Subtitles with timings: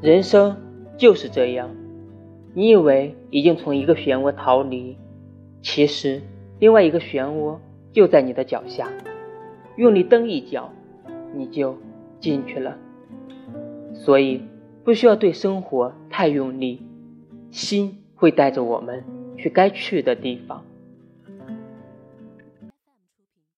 [0.00, 0.56] 人生
[0.96, 1.70] 就是这样
[2.54, 4.96] 你以为已经从一个漩涡逃离
[5.62, 6.22] 其实
[6.58, 7.58] 另外一个漩涡
[7.92, 8.92] 就在你的脚下
[9.76, 10.70] 用力蹬一脚
[11.34, 11.76] 你就
[12.20, 12.76] 进去了。
[13.98, 14.42] 所以
[14.84, 16.82] 不需要对生活太用力
[17.50, 19.04] 心会带着我们
[19.36, 20.64] 去该去的地方。